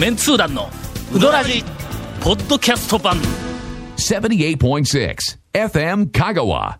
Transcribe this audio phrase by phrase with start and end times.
[0.00, 0.70] メンツー団の
[1.14, 1.62] ウドラジ
[2.22, 3.18] ポッドキャスト版
[3.98, 5.14] 78.6
[5.52, 6.78] FM Kagawa.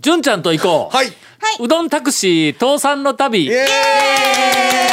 [0.00, 0.96] 純ちゃんと行こう。
[0.96, 1.08] はい。
[1.58, 3.46] うどんタクシー倒産の旅。
[3.46, 3.64] イエーイあ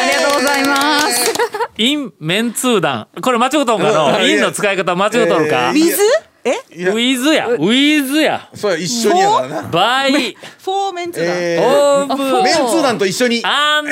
[0.10, 1.34] りがとうございます。
[1.78, 3.08] インメンツー団。
[3.22, 6.02] これ間違うとんかうんのインの使い方間違うとるかえー水
[6.48, 6.52] え？
[6.72, 7.48] ウィズや。
[7.50, 8.50] ウィズや。
[8.54, 9.68] それは一緒にやからな。
[9.68, 11.26] バイ、フォーメンツだ。
[11.28, 13.42] えオーブ、ー、メンツー団と一緒に。
[13.44, 13.92] アンド。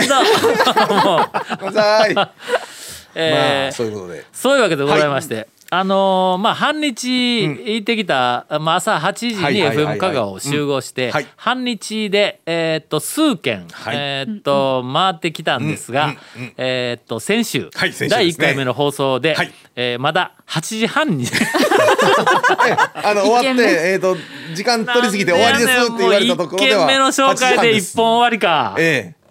[1.60, 2.16] ごめんなさい。
[3.16, 4.26] まえーあ、そういうことで。
[4.32, 9.98] そういうわけでございまして、あのーまあ半日行ってきた、まあ、朝8時にはいはいはいはい。
[9.98, 11.12] FM 香川を集合して、うん。
[11.12, 11.28] はい。
[11.36, 13.96] 半日で、えーっと数件、はい。
[13.98, 18.10] えーっと回ってきたんですが、うんうんうんえーっと先週,、はい先週ですね。
[18.10, 19.52] 第1回目の放送で、はい。
[19.76, 21.26] えーまだ8時半に。
[23.04, 23.64] あの、終わって、一軒目。
[23.64, 24.16] えっと、
[24.54, 26.86] 時間取りすぎて終わりですって言われたところでは。
[26.86, 29.25] 1件目の紹介で1本終わりか、ええ。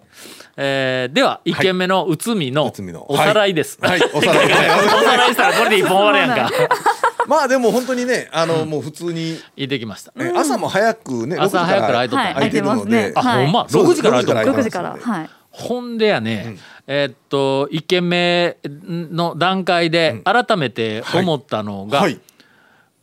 [0.57, 2.65] えーでは1件目の内海の
[3.11, 3.99] おさらいです、はい。
[3.99, 4.11] はい。
[4.13, 4.45] おさらい。
[4.47, 6.51] おさらいしたらこれで1本終わるやんか。
[7.27, 12.25] まあでも本当にね、あの、もう普通に、行ってきました、え朝も早くね、朝早くから空いとった。
[12.25, 13.13] はい、空いてるので。
[13.15, 13.45] あ、はい。
[13.45, 13.65] ほんま？
[13.67, 14.59] そう6時から空いとった。
[14.59, 14.97] 6 6時から。
[15.01, 15.29] はい。
[15.49, 22.19] ほんでやね、えーっと1軒目の段階で改めて思ったのが、はい。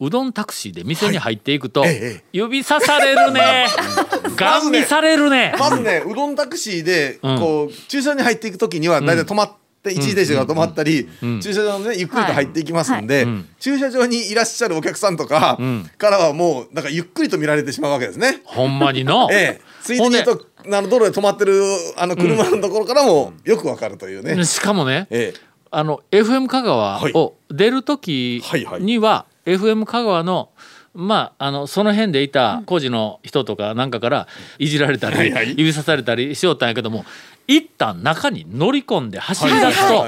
[0.04, 2.08] うどんタクシーで店に入っていくと、はいえええ。
[2.16, 3.68] え指さされるね。
[4.34, 5.54] ガン見されるね。
[5.56, 7.38] まずね、うどんタクシーで、うん。
[7.38, 11.40] こう、駐車場に入っていくときには、大体止まって、一時停止が止まったり、ん。
[11.40, 13.48] 駐車場にね、ゆっくりと入っていきますんで、ん。
[13.60, 15.88] 駐車場にいらっしゃるお客さんとかん。
[15.96, 18.40] からはもう、なんかゆっくりと見られてしまうわけですね。
[18.44, 19.60] ほんまにの、 ええ。
[19.84, 21.62] ついでに言うと、あの、道路で止まってる、
[21.96, 24.44] あの、車のところからも、よくわかるというね。
[24.44, 25.52] しかもねええ。
[25.74, 28.82] あの FM 香川を出る時はいはい。
[28.82, 30.50] には FM 香川の
[30.94, 37.06] まあ、あのその辺でいた工事の人とかなんかからいじられたり、指さされたりしよったんやけども
[37.46, 40.04] 一旦中に乗り込んで走り出すと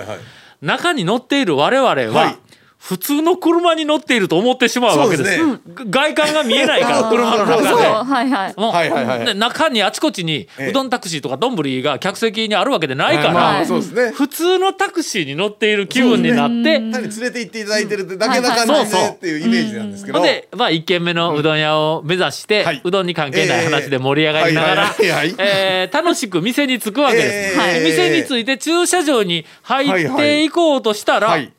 [0.61, 2.39] 中に乗っている我々ははい
[2.84, 5.39] 普通の車に乗っていると思ってしまうわけです。
[5.39, 7.65] そうが外観が見えないから 車の中で。
[7.65, 8.55] はいはい。
[8.61, 9.25] もうはいはいはい。
[9.25, 10.69] で中にあちこちにええ。
[10.69, 13.65] うどんタクシーとか丼が客席にあるわけでないから。
[13.65, 20.21] 普通のタクシーに乗っている気分になって、単に連れて行っていただいてるってだけな感じでっていうイメージなんですけど。
[20.21, 22.83] で、まあ、1軒目のうどん屋を目指して、はい。
[22.84, 24.94] うどんに関係ない話で盛り上がりながら
[25.39, 31.50] えー楽しく店に着くわけです、店に着いて駐車場に入っていこうとしたら、はい。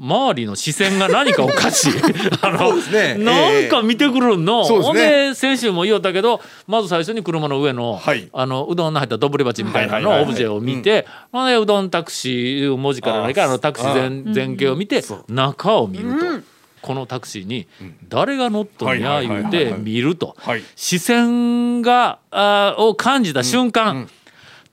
[0.00, 1.92] 周りの視線が何かおかしい。
[2.40, 3.24] あのそうですね。
[3.24, 4.86] なんか見てくるの、そうですね。
[4.86, 4.96] ほん
[5.30, 8.28] で先週も言おったけどまず最初に車の上の,、はい。
[8.32, 10.26] あのうどんの入ったどぶり鉢みたいなはいはいはいはい。
[10.26, 11.48] のオブジェを見て、ほん。
[11.48, 16.58] でうどんタクシー文字から何からのタクシー全全景を見て中を見ると。
[16.80, 17.66] このタクシーに
[18.08, 19.72] 誰が乗っとんやはいはい言うてはいはい。
[19.72, 20.36] はい見ると。
[20.38, 20.62] はい。
[20.76, 24.08] 視線があーを感じた瞬間、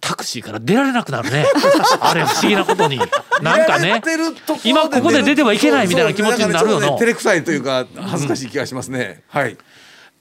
[0.05, 1.47] タクシーから出られなくなるね
[1.99, 2.99] あれ不思議なことに
[3.41, 4.01] なんかね
[4.63, 9.23] 今ここで出てはいけないみたいな気持ちになるよなそうそうなんかねちょっとね照れくさいというか恥ずかしい気がしますね。
[9.27, 9.57] はい。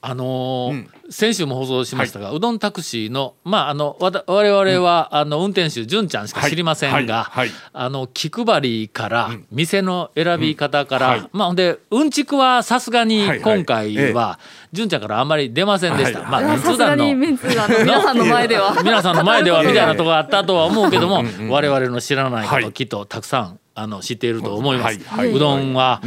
[0.07, 7.05] あのー先週も放送しましたが、うどんタクシーのまああのわた我々は、あの運転手純ちゃんしか知りませんが、はい。
[7.05, 7.49] はい。
[7.49, 7.57] はい。
[7.73, 11.29] あの気配りから、店の選び方から、はい。
[11.31, 13.27] まあほんでうんちくはさすがにはい。
[13.27, 14.39] はい今回は
[14.73, 16.21] 純ちゃんからあんまり出ませんでした。
[16.21, 16.31] はい。
[16.31, 16.47] まあい。
[16.49, 18.75] やさすがにメンツあの皆さんの前では。
[18.83, 25.35] 皆さんの前ではみたいなとこがあったとは思うけども我々の知らないこときっとたくさんあの知っていると思います、はいはい。
[25.35, 26.01] うどんは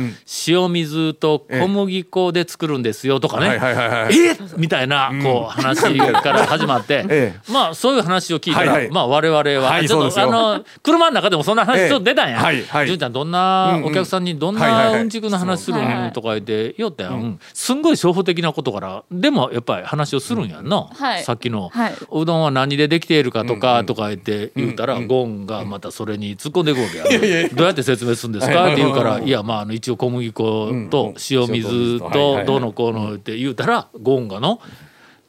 [0.46, 4.18] 塩水と小麦粉で作るんですよとかね、はいはいはいはい。
[4.18, 8.90] えみたいなこう話から始まって、えまあそういう話を聞いたら、はいはい。
[8.90, 11.88] まあ我々は、はいちょっとあの車の中でもそんな話ええ。
[11.88, 12.38] ちょっと出たんや。
[12.38, 12.86] はいはい。
[12.86, 21.22] 純ちゃんどんなお客さんにどんなうんちくの話するんとか言って言おったやん、すんごい初歩的なことからでもやっぱり話をするんやんな、はい。
[21.22, 21.94] さっきの、はい。
[22.10, 28.66] うどんは何でできているかとかとか言って言うたら、ゴンがまたそれに突っ込んでいくわけや、どうやって説明するんですか？
[28.66, 29.28] って言うから、い。
[29.28, 32.42] やまああの一応小麦粉と塩水と。
[32.46, 34.60] どうのこうのって言うたらゴンがの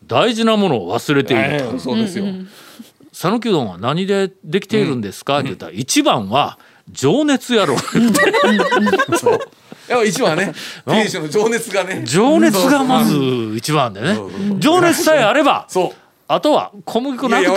[0.08, 1.68] 大事なものを忘れていると。
[1.70, 1.80] はい。
[1.80, 2.26] そうですよ。
[3.12, 6.58] 讃岐うどんは何でできているんですか?」って言ったら「一番は
[6.90, 7.76] 情熱やろ」
[9.90, 10.54] いや一番ね
[10.86, 12.04] 店主の情熱がね。
[12.06, 13.16] 情熱がまず
[13.58, 14.18] 一番でね。
[14.60, 15.92] 情熱さえあればそう。
[16.32, 17.56] あとは小麦粉なくても。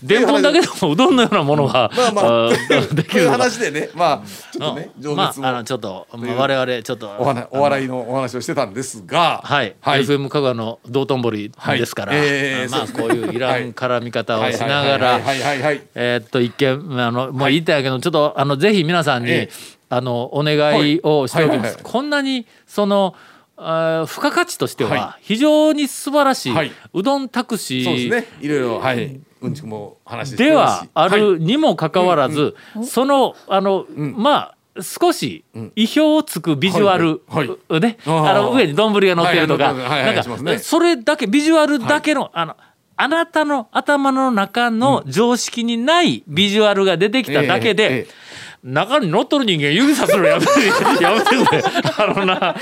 [0.00, 2.94] でんぷんだけでもうどんのようなものが、まあまあ。
[2.94, 5.42] できる話でね、まあちょっとね情熱を。
[5.42, 7.10] まああのちょっと、まあ、我々ちょっと
[7.50, 10.02] お笑いのお話をしてたんですが、はい、はい。
[10.02, 12.20] FM 香川の道頓堀ですから、はい。
[12.24, 15.00] えーまあこういういらん絡み方をしながはい。
[15.00, 15.18] ら。
[15.96, 19.76] えーっと一見あのもう言いたいけどちょっとあのぜひ皆さんに、ええ。
[19.88, 20.56] あのお願
[20.88, 23.14] いをしておきます、こんなにその
[23.56, 26.72] 付加価値としてはは非常に素晴らしい、はい。
[26.92, 28.38] うどんタクシーそうですね。
[28.40, 29.04] いろいろはい。
[29.06, 31.20] ううんちくも話ではあはい。
[31.20, 32.54] るにもかかわらず、
[32.84, 35.44] そのあの、まあ少し
[35.74, 37.48] 意表をつくビジュアル、はい。
[37.48, 37.80] はい。
[37.80, 42.56] ね、あの上に丼が乗ってるとか、はいはいはいはいなんしますねかそれだけビジュアルだけの、あの
[42.98, 48.35] あなたの頭の中の常識にないビジュアルが出てきただけで、ええええ
[48.66, 50.50] 中に乗っとる人間指さすのやめて
[51.00, 51.62] やめてくれ。
[51.98, 52.54] あのな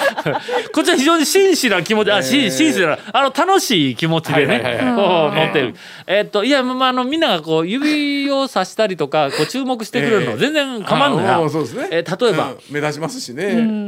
[0.73, 5.75] こっちは非常に真摯な気持ちあ、真真摯なあの楽しい気持ちでね、はいはい 乗ってる、
[6.07, 11.89] えーっといやまああのみんながこう指をさしたりとかこう注目してくれるの全然構わんのや、あーそうですね。
[11.91, 12.57] えー例えば、うん。
[12.71, 13.45] 目立ちますしね。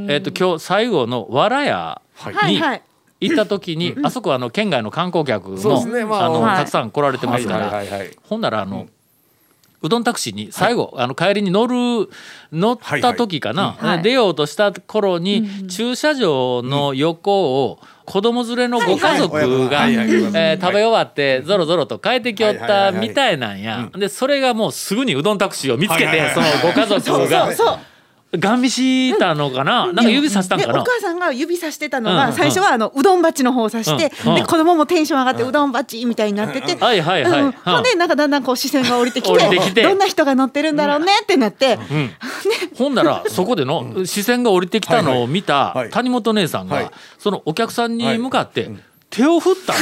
[0.08, 2.56] えーっと今日最後のわらやにはい。
[2.56, 2.82] はい。
[3.20, 6.04] 行った時に、あそこはあの県外の観光客も、そうですね。
[6.04, 6.26] まあ。
[6.26, 8.10] あのはいたくさん来られてますから、はいはいはいはい。
[8.28, 8.86] ほんならあの、
[9.82, 12.08] うどんタクシーに最後、あの帰りに乗る
[12.52, 14.02] 乗った時かな、はいはい。
[14.02, 20.06] 出ようとした頃に、駐車場の横を子供連れのご家族がはいはい。
[20.08, 20.32] はいはい。
[20.34, 23.90] えー食べ終わってぞろぞろと帰ってきよっはいはいはいはいたみたいなんや。
[23.96, 27.52] でそれがもうすぐにうどんタクシーを見つけはいはいはいてそのご家族が。
[27.52, 27.78] そう。
[28.38, 29.86] ガン見したのかな？
[29.92, 30.84] なんか指さしたんかな？
[30.84, 32.26] 母さんが指さしてたのうんうん。
[32.26, 34.34] が最初はあのうどん鉢の方を指してうん。
[34.36, 37.40] で子供もテンション上がってうどん鉢みたいになっててはいはいはい。
[37.40, 37.52] うん。
[37.52, 39.74] ほんでなんかだんだんこう視線が降りてき降りてきて。
[39.74, 41.78] てどんな人が乗ってるんだろうねってなって。
[42.76, 45.78] ほんならそこでの視線が降りてきたのを見たはい。
[45.78, 45.90] はい。
[45.90, 46.84] 谷本姉さんはい。
[46.84, 48.70] がそのお客さんに向かって
[49.08, 49.72] 手を振った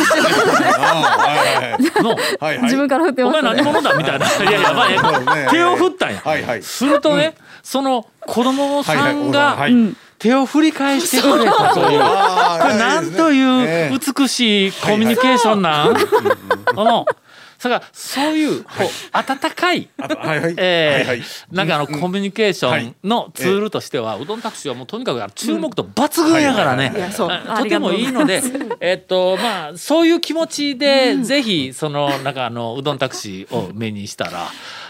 [2.02, 2.62] のはいはい。
[2.64, 3.62] 自分から振っておましたね。
[3.62, 3.96] 前何者だ？
[3.96, 4.26] みたいな。
[4.26, 6.20] いやいや、まあ手を振ったんや。
[6.20, 6.62] はいはい。
[6.62, 9.74] するとね、その子供さんがはい
[10.18, 11.98] 手を振り返してくれたという。
[11.98, 15.84] これなんとえいうえ美しいコミュニケーションな？
[15.86, 15.88] ん。
[15.90, 15.96] うん。
[15.96, 19.88] だからそういうこう温かい。
[19.98, 28.42] なんかあのコミュニケーションのツールとしては、うどんタクシーはもうとにかく注目度抜群やからね、とてもいいので
[28.80, 34.48] えっとまあそういう気持ちで、ぜひそのなんかあのうどんタクシーを目にしたら。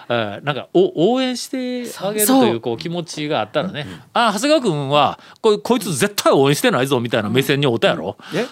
[0.09, 8.41] えーなんかお応援してあげるというこう気持ちがあったらね、あ長谷川君はここいつ絶対応援してないぞみたいな目線におったやろ、え？
[8.41, 8.43] え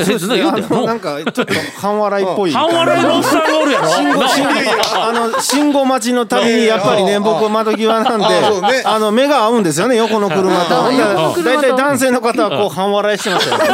[0.00, 0.36] あそうですね。
[0.36, 0.76] 言うてんの？
[0.76, 2.52] あのなんかちょっと半笑いっぽい。
[2.52, 3.88] 半笑いのおっさんがおるやろ。
[3.88, 4.50] 信号信号
[4.96, 8.26] あの信号待ちのたびにやっぱりね僕窓際なんで
[8.84, 10.70] あの目が合うんですよね横の車と。
[11.42, 13.64] 大体男性の方はこう半笑いしてますよね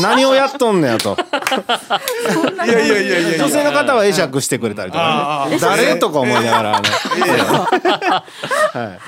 [0.00, 1.16] 何をやっとんねやと。
[2.64, 3.38] いやいやいやいやいや。
[3.44, 5.58] 女性の方は会釈してくれたりとかね。
[5.58, 6.88] 誰とか思いながらあの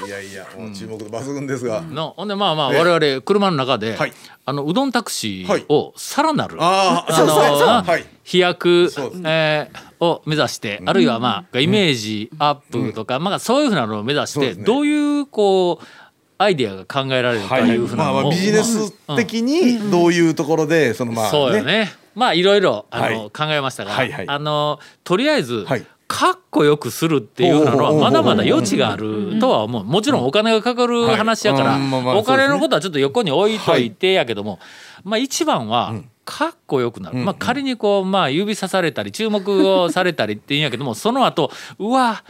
[0.06, 1.80] いやいやもう注目度抜群ですが。
[1.80, 4.12] のほんでまあまあ我々車の中で、はい。
[4.46, 7.34] あのうどんタクシーをさらなる、あああの
[7.90, 8.04] はい。
[8.24, 8.92] 飛躍
[9.24, 14.64] えーを目指して、あるいはまあイメージアップとか、まあそういうふうなのを目指して、ね。
[14.64, 15.84] どういうこう
[16.44, 21.92] アイデアが考えられるかいうふうなまあまあビジネス的にどういうところでそのまあそうよね。
[22.14, 23.30] まあいろいろあの、はい。
[23.30, 24.28] 考えましたが、はいはい。
[24.28, 25.86] あのとりあえず、はい。
[26.06, 29.84] かっこよくするっていうのはまだまだ余地があるとは思う。
[29.84, 31.78] もちろんお金がかかる話やから、
[32.14, 34.60] お金のことはちょっと横に置いといてやけども、
[35.02, 36.08] まあ一番はん。
[36.24, 37.16] かっこよくなる。
[37.18, 42.22] まあ仮にこうまあ指さされたり注目をされたりっていうんやけども、その後うわ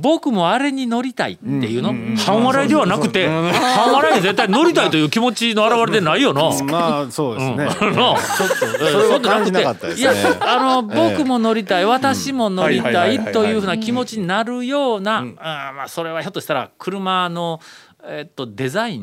[0.00, 6.42] 僕もあれに乗りたいっていうの、半笑いではなくて、半笑いに絶対乗りたいという気持ちの表れでないよな。
[6.64, 7.64] まあそうですね。
[7.64, 10.02] のちょっとそれは感じなかったですね。
[10.02, 15.24] いやあの僕も乗りたい、私も乗りはいたはいというふうな気持ちになるような、あー
[15.72, 17.60] まあそれはひょっとしたら車の
[18.04, 19.02] えっとデザイン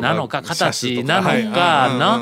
[0.00, 1.44] なのか形なのはい。
[1.44, 2.18] かな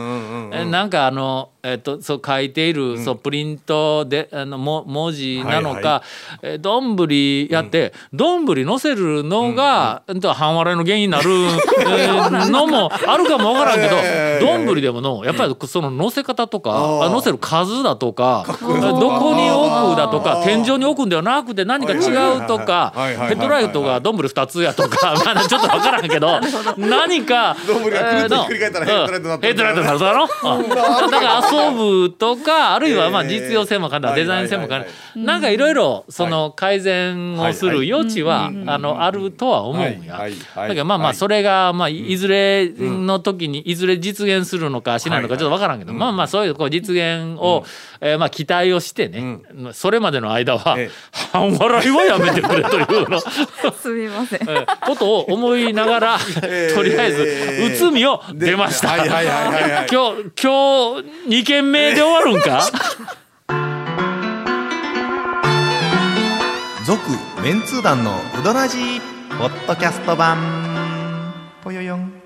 [0.53, 6.03] えなんかあのえっとそう書いているそうプリントであのも文字なのか
[6.41, 17.05] えどんぶりやってどんぶり乗せるのがうんと半笑いの原因になるえ ーのもあるかもわからんけどええどんぶりでものやっぱりその乗せ方とかあー。
[17.07, 18.57] あ乗せる数だとかど
[19.19, 21.97] こに置くだとか天井に置くんではなくて何か違
[22.39, 23.03] うとかヘ
[23.35, 26.39] ッドライトがどんぶり2つやとか まだちょっとわからんけど
[26.79, 30.29] 何かどんぶりがくるっとひっくり返ったらヘッドライトになるヘッドライトになるだろ？
[30.45, 30.77] うんだ
[31.21, 31.71] から遊
[32.07, 34.87] ぶとか あるいはまあ実用性も兼ねたデザイン性も兼ね。
[35.15, 40.19] たなんかいろいろその改善をする余地はあのあるとは思うんや。
[40.55, 41.17] だけどまあまあはい。
[41.17, 47.65] それがまあいずれの時にいずれ実現するのかしないのかちょっとわからんけどまあまあそういうこう実現を
[48.01, 49.39] えーまあ期待をしてね
[49.73, 50.91] それまでの間はええ。
[51.33, 53.21] 半笑いはやめてくれというの。
[53.81, 54.41] すみません。
[54.43, 56.75] えーことを思いながらええ。
[56.75, 57.23] とりあえず
[57.67, 58.97] うつみを出ました。
[58.97, 59.07] 今
[59.87, 62.69] 日今日2軒目で終わるんか？
[66.85, 67.01] 続
[67.43, 69.01] メンツー団のウドラジー
[69.39, 70.39] ポッドキャスト版
[71.63, 72.18] ぽよよん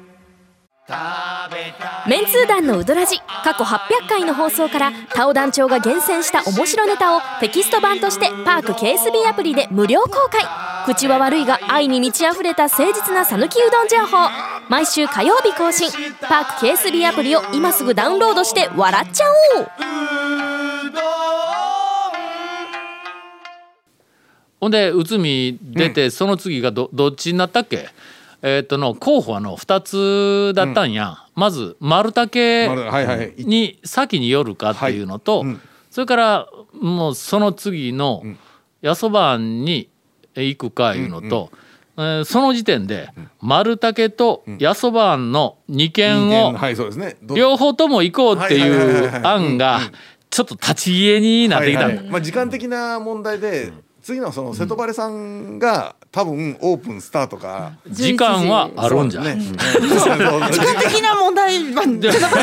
[2.07, 10.43] メンツー団のウドラジ過去800回の放送からタオ団長が厳選した面白ネタをテキスト版としてパーク KSB アプリで無料公開。
[10.85, 14.29] 口は悪いが愛に満ち溢れた誠実な讃岐うどん情報。
[14.69, 15.91] 毎週火曜日更新。
[16.21, 19.25] パーク KSB アプリを今すぐダウンロードして笑っちゃ
[19.59, 19.69] おう。
[24.61, 27.89] ほんで内海出て、その次がどどっちになったっけ？
[28.43, 32.69] えーっとの候補はの2つだったんや、まず丸竹
[33.39, 35.45] に先に寄るかっていうのと、
[35.91, 38.23] それからもうその次の
[38.83, 39.89] 八そばに
[40.35, 41.63] 行くかいうのと、えー
[42.25, 43.11] その時点で
[43.43, 46.55] 丸竹と八そばの2軒を
[47.37, 49.81] 両方とも行こうっていうはい案が
[50.31, 51.89] ちょっと立ち消えになってきた。
[52.11, 53.71] まあ、時間的な問題で、
[54.03, 59.21] 次のその瀬戸晴さんが多分オープンスタートか、時間はあるんじゃ。
[59.21, 62.41] ね、そうそうそう時間的な問題は時間じゃなかっ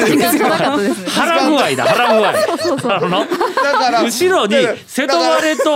[0.71, 1.09] たですね。
[1.09, 2.29] 腹具合だ腹具合。
[2.29, 4.55] あのだから後ろに
[4.87, 5.75] 瀬戸割れと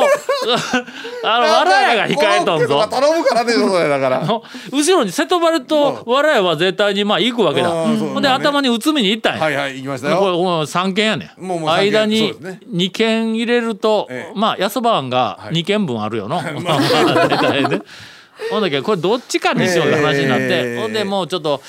[1.26, 2.88] あのわらやが控えとんぞ。
[2.88, 7.70] 頼むからでしょそれだからあの後ろに瀬戸割れとわらやは絶対にまあ行くわけだ。
[7.70, 9.44] ほんで頭に内海に行ったんや。
[9.44, 11.70] はいはい行きましたこれよもう三軒やねん。
[11.70, 12.34] 間に
[12.68, 16.42] 二軒入れると、ええまあ安ばんがはい二軒分あるよの。
[16.62, 17.82] まあ大体ね。
[18.50, 21.62] ほんだけどこれどっちかにしようって話になって、ええほんでもうちょっと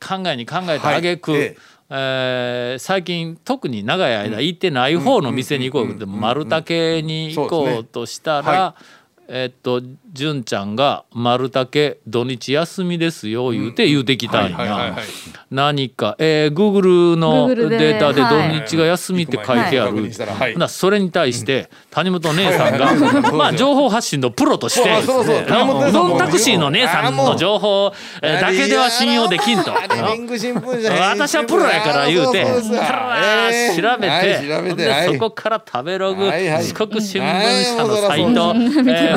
[0.00, 1.56] 考えに考えたあげく、はいえ
[1.90, 8.74] えー最近特に長い間行ってない方の店に行こうって丸竹に行こうとしたら
[9.30, 9.82] えっと
[10.12, 14.96] 純ちゃんが「丸竹土日休みですよ」言うて言うてきたんや。
[15.50, 18.60] 何かえー Google のデータではい。
[18.60, 20.10] 土日が休みって書いてある。
[20.56, 25.26] なそれに対して谷本姉さんがまあ情報発信のプロとしてそう
[25.92, 27.92] どんタクシーの姉さんの情報
[28.22, 29.72] えーだけでは信用できんと。
[29.72, 32.46] 私はプロやから言うて。
[33.76, 34.08] 調べ
[34.74, 36.64] て,、そこから食べログ、はいはい。
[36.64, 38.54] 四国新聞社のサイト、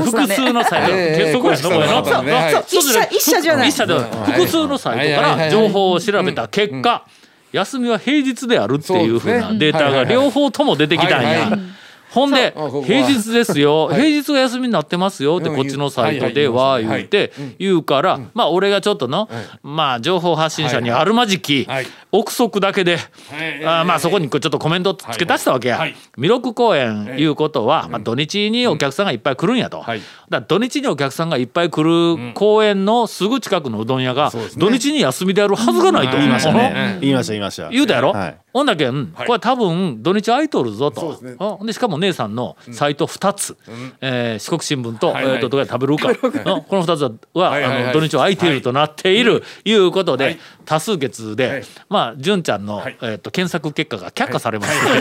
[0.02, 2.32] はいえー複数のサイト、ええそこやのこれの、そうね。
[2.32, 3.70] はいそう一社一社じゃない。
[3.70, 7.06] 一社で複数のサイトから情報を調べた結果、
[7.52, 11.58] 休みは平日であるっていうふうなデータが両方とも出てきたんや。
[12.12, 12.54] ほんで
[12.86, 14.02] 平日ですよ、はい。
[14.02, 19.30] 平日が休みになってますよってうんこっちのサイトでは言うて言うからまあ俺がちょっとの
[19.64, 21.88] まあ情報発信者にあるまじきはい。
[22.12, 22.98] 憶測だけで
[23.66, 25.78] あまあそこにこうちょっとコメントつけ足したわけや。
[25.78, 25.96] はい。
[26.18, 27.26] 弥勒公園い。
[27.26, 29.86] うことはまあ土日にお客さんがいっぱい来るんやと。
[30.30, 36.18] だ土日にお客さんがいっぱい来る公園のすぐ近くのうどん屋が土日に休みであるはずがないと。
[36.18, 36.58] 言いましたうん。
[36.58, 37.70] ね言いました言いました。
[37.70, 38.38] 言うたやろ、はい。
[38.54, 41.18] ほんだけん、これ多分土日空いとるぞと。
[41.66, 43.58] でしかも姉さんのサイト2つ、
[44.02, 45.36] えー四国新聞と,、はいはい。
[45.36, 46.16] えー、とどこで食べるか、うん
[46.64, 47.02] この2つ
[47.34, 47.84] ははいはいはい。
[47.84, 50.40] あの土日は空いているとなっている、い、うことで、はい。
[50.66, 51.64] 多数決で、はい。
[51.90, 52.98] まあ純ちゃんの、はい。
[53.02, 54.96] えー、と検索結果が却下されま した、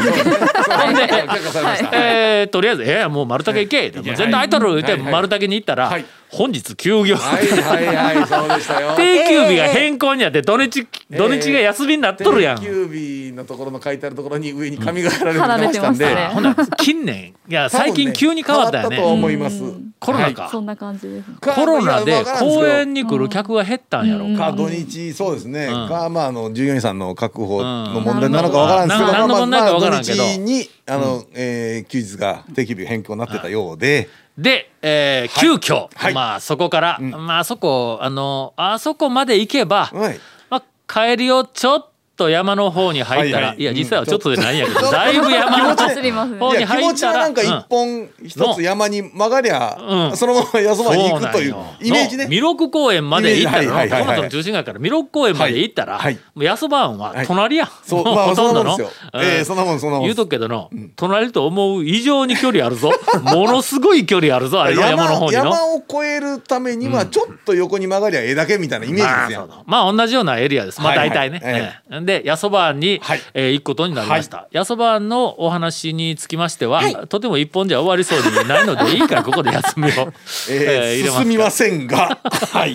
[1.93, 5.03] えーとりあえず「えー、もう丸竹行け」もう全然空いとる」言ってはい。
[5.03, 5.13] はい。
[5.13, 8.95] 丸竹に行ったら、はい本日休業、はいはいはいそうでしたよ。
[8.97, 12.59] 定休日が変更にあって土日土日が休みになっとるやん。
[12.59, 16.31] 定休日のところの書いてあるところに上に紙が貼られてましたんで、ね。
[16.33, 17.35] ほんなら近年。
[17.49, 18.97] いや最近急に変わったよね。
[18.97, 19.61] 変わったと思います、
[19.99, 21.25] コロナか、そんな感じです。
[21.41, 25.89] コロナで公園にに来る客が減ったんやろか、か土日そうですね、ん。
[25.89, 30.19] かまああの従業員さんの確保のうん問題なのかわからんですけど、何の問題かわからんけど。
[30.19, 34.09] まあまあ土日にあの、えー休日が定休日変更になってたようで、
[34.39, 36.15] で、えー急遽、はい。
[36.15, 40.21] まあそこから、まああそこあのあそこまで行けば、はい。
[40.49, 41.90] まあ、帰りをちょっ
[42.21, 43.63] と山の方に入ったら、はいはい。
[43.63, 44.59] いや実際はちょっとでないん。
[44.59, 46.39] やけど、だいぶ山の走りますね。
[46.39, 49.77] 方にいや気持ち入ったらはなんか一本一つ山に曲がりゃ、
[50.11, 50.17] うん。
[50.17, 52.25] そのまま安まに行くというイメージね。
[52.25, 56.03] の弥勒公園まで行ったらはいはいの中心街から弥勒公園まで行ったら、はい。
[56.03, 58.05] はいもう安番は隣やん、そう。
[58.05, 58.79] もまあほとんどの。
[59.15, 60.05] ええそんなもんそんなもん。
[60.05, 62.93] 言うとくけどの、隣と思う以上に距離あるぞ。
[63.23, 65.45] ものすごい距離あるぞあれの山の方にの。
[65.45, 70.81] 山を越えるためにはちょっと横に曲がりゃええだけみたいなイメージですよ、まあ同じようなエリアです。
[70.81, 71.09] まあはいはい。
[71.11, 71.97] 大体ね、ええ。
[71.97, 73.21] えで八そばに、はい。
[73.35, 80.13] えー行くことになりました、八そばのお話につきましては、とても一本じゃ終わりそうにないのでいいからここで休みを、 えー
[80.51, 82.19] えー入れます進みませんが。
[82.53, 82.75] はい。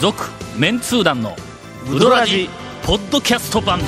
[0.00, 1.36] 続メンツー団の
[1.90, 2.48] ウドラジ
[2.84, 3.80] ポッドキャスト版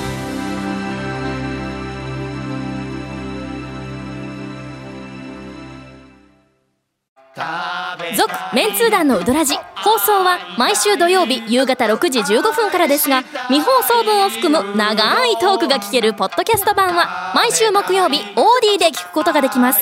[8.60, 19.80] メンツー団のウドラジ放送は毎週土曜日夕方6時15分からですが未放送分を含む長いトークが聞けるポッドキャスト版は毎週木曜日 OD で聞くことができます。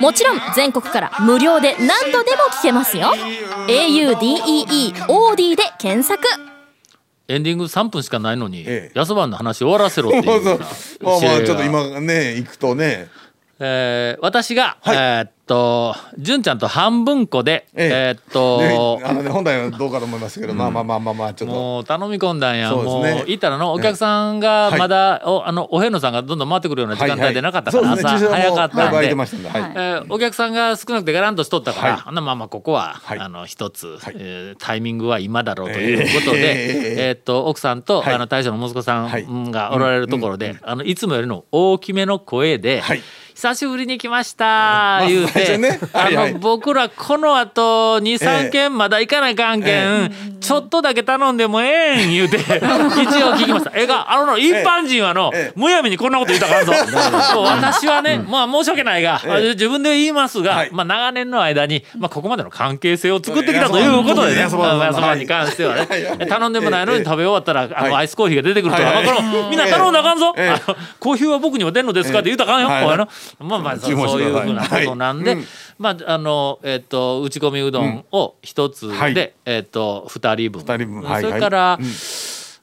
[0.00, 3.06] もちろん全国から無料で何度でも聞けますよ。
[3.68, 6.22] audeeOD で検索。
[7.28, 8.98] エンディング3分しかないのに、ええ。
[8.98, 10.42] 安番の話終わらせろっていう。
[10.44, 10.58] そうそう。
[10.58, 13.08] ようなまあまあちょっと今ね行くとね。
[13.60, 14.96] えー私が、はい。
[14.96, 21.54] えーっと純ちゃんと半分こでえっとねあのね本来はどうかと思いますけど、まあまあまあまあまあちょっと。
[21.54, 24.78] もう頼み込んだんや、もう行ったらのお客さんがはい。
[24.78, 29.08] まだ、おあのお遍路さんがどんどん回ってくるような時間帯でなかったから、朝早かったんで。
[29.08, 33.18] えーお客さんが少なくてガランとしとったから、まあまあここは、はい。
[33.18, 34.14] あの一つ、はい。
[34.18, 38.14] えータイミングは今だろうということで、 えっと奥さんと、はい。
[38.14, 39.24] あの大将の息子さはい。
[39.24, 43.02] んがおられるところで、あのいつもよりの大きめの声で、はい
[43.40, 45.58] 久しぶりに来ました言うて、
[45.94, 53.72] あの僕らこの後え23え件まだ行かないかんけん、ちょっとだけ頼んでもええん言うて一応聞きました。
[53.74, 55.58] えがあのの一般人はの、ええ。
[55.58, 57.42] むやみにこんなこと言ったらあかんぞ。
[57.44, 59.48] 私はね、まあ申し訳ないが、ええ。
[59.50, 60.70] 自分で言いますが、はい。
[60.72, 70.34] まあ長年の間に、まあここまでの関係性を作ってきたということでね、やそばに関してはね、頼んでもないのにええ食べ終わったら、あのはいアイスコーヒーが出てくるとか、このみんな頼んだらあかんぞ。
[70.98, 73.08] コーヒーは僕にも出んのですかって言うたらあかんよ。
[73.38, 75.46] まあまあそういうふうなことなんで、はいうん。
[75.78, 79.34] まああのえっ、と打ち込みうどんを一つで、はい。
[79.44, 80.60] えっ、と二人分。
[80.60, 81.02] 二人分。
[81.02, 81.86] はいそれから、うん。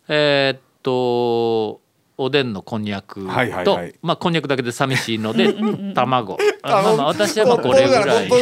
[0.09, 1.81] えーっと
[2.19, 3.93] おでんのこんにゃくと、はいはいはい。
[4.01, 5.53] まあこんにゃくだけで寂しいので
[5.93, 6.37] 卵。
[6.63, 8.35] あまあまあ私はまあこれぐらいで。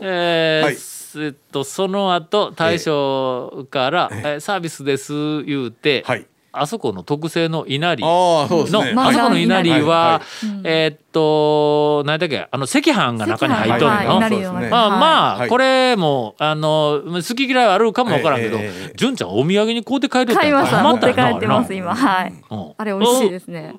[0.00, 0.76] えーはい。
[1.16, 10.20] えっとその後大将から、えーサービスです」言うて、はいあそこの特製の稲荷の、ねあそこの稲荷は、はいは
[10.64, 15.48] えーっと何だっけあの赤飯が中に入っとるの、まあまあ、はい。
[15.48, 18.58] これもあの好き嫌いはあるかもわからんけど、
[18.96, 20.82] 純ちゃんお土産に買うて帰るって買いました。
[20.82, 21.94] 持って帰ってます今、今。
[21.94, 22.34] はい。
[22.50, 22.72] うん。
[22.76, 23.76] あれ美味しいですね。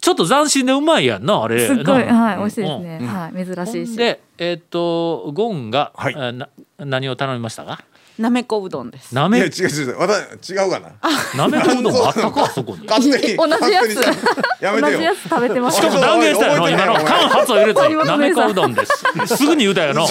[0.00, 1.66] ちょっと斬新でうまいやんなあれ。
[1.66, 2.14] すっごいな。
[2.14, 2.98] はい美味しいですね。
[3.06, 3.96] はい珍しいし。
[3.96, 5.92] でえーっとゴンが、
[6.32, 6.48] な
[6.78, 7.84] 何を頼みましたか？
[8.20, 9.14] なめこうどんです。
[9.14, 9.98] ないめや違う違う違う。
[9.98, 10.92] 私違うかな？
[11.36, 12.46] なめこうどんあったか？
[12.50, 12.86] そこに。
[12.86, 13.94] 勝手に同じやつ。
[13.94, 14.26] 勝手に。
[14.60, 14.92] やめてよ。
[14.92, 15.76] 同じやつ食べてます。
[15.76, 16.86] しかも断言したよ覚えてない。
[16.86, 20.06] 今の間髪を入れてお前なめこうどんですすぐに言うたよの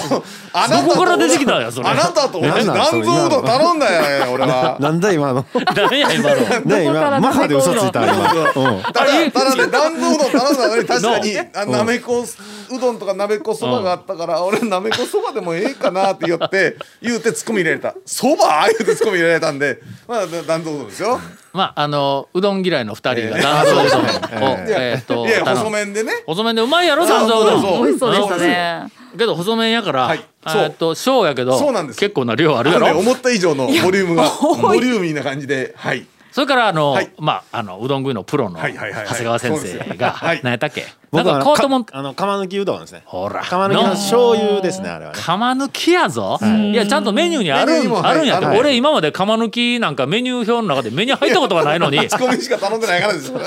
[0.54, 21.20] あなたとどこから出てきたんやそれあなたと同じうどん頼んだよ俺はなんだ今の何や今のね今マハで嘘ついた今うんただただねうどん頼んだのに確かにあなめこうどんとかなめこそばがあったから俺なめこそばでもええかなって言って言うてツッコミ入れたそば言うてツッコミ入れられたんでまあ断蔵うどんですよ。
[21.54, 26.12] まああのうどん嫌いの二人が断層うどんをえーっと細麺でね。
[26.26, 27.84] 細麺でうまいやろ断層うどんそう。
[27.86, 28.92] 美味しそうでしたね。
[29.18, 30.24] けど細麺やから、はい。
[30.48, 30.62] そう。
[30.64, 33.00] えーっと小やけどそうなんです結構な量あるやろ。
[33.00, 34.30] 思った以上のボリュームが
[34.62, 37.12] ボリューミーな感じではいそれからあの、はい。
[37.18, 39.08] まああのうどん食いのプロの長はいはいはいはい。
[39.08, 40.42] 谷川先生がはい。
[40.44, 40.86] 何やったっけ？
[41.12, 43.02] なんか僕はあの変わったもあの釜抜きうどんですね。
[43.06, 43.44] ほら。
[43.44, 45.20] 釜抜きの醤油ですねあれはね。
[45.20, 52.08] 釜抜きやぞ、い、やちゃんとメニューにあるあるんやって、はい俺今まで釜抜きなんかメニュー表の中でメニュー入ったことがないのに。
[52.08, 53.42] ツ ッコミしか頼んでないからですよ。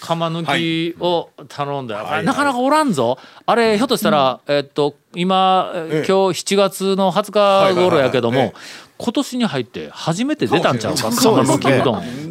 [0.00, 1.98] 釜抜きを頼んだ。
[1.98, 2.24] よ、はい。
[2.24, 3.18] なかなかおらんぞ。
[3.46, 6.02] あれひょっとしたら、えっと今、ええ。
[6.02, 8.62] え今日7月の20日頃やけども、はいはいはい
[9.02, 11.02] 今年に入って初めて出たんちゃうか？
[11.02, 11.56] 釜そうですね。
[11.56, 11.82] 抜きう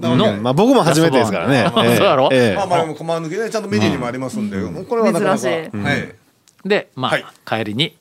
[0.02, 1.70] どんの、うんまあ僕も初めてですからね。
[1.74, 2.30] そうやろ？
[2.32, 2.56] ええ。
[2.56, 5.38] まあまあでもコマ抜きねちゃんとメニューにもありますんでこれはなかなか。
[5.38, 5.78] 珍しい。
[5.78, 6.16] はい。
[6.64, 7.26] でまあ、はい。
[7.46, 7.96] 帰りに、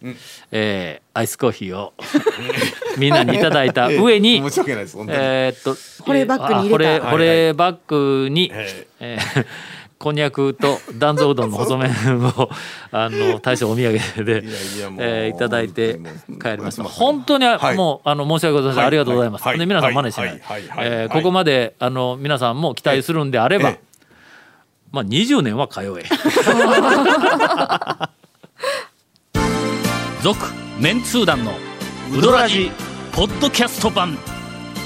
[0.53, 1.93] えーアイスコーヒーを
[2.97, 5.19] みんなにいただいた 上に、申し訳ないです本当に。
[5.21, 7.09] えーっと保冷バッグに入れた。
[7.09, 9.47] あ保冷バッグに、ええー
[10.01, 11.91] こんにゃくと断蔵うどんの細麺
[12.25, 12.49] を
[12.91, 14.45] あの大将お土産で、い
[14.99, 16.01] えーいただいて
[16.41, 16.85] 帰りました。
[16.85, 17.77] 本当に、はい。
[17.77, 18.87] もうあの申し訳ございません、はい。
[18.87, 19.43] ありがとうございます。
[19.47, 19.59] はい。
[19.59, 20.29] で皆さん真似しない。
[20.31, 21.09] えーはい。
[21.11, 23.81] ここまであの皆さんも期待するんであれば、ええ。
[24.91, 26.05] まあ20年は通え。
[30.23, 30.39] 続
[30.81, 31.53] メンツー団の
[32.17, 32.71] ウドラジ
[33.13, 34.17] ポッドキャスト版